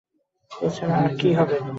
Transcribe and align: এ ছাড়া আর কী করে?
এ 0.51 0.67
ছাড়া 0.75 0.95
আর 1.03 1.11
কী 1.19 1.29
করে? 1.37 1.55